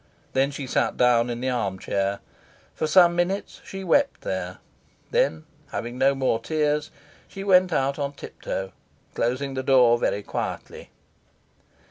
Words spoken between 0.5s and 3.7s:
sat down in the arm chair. For some minutes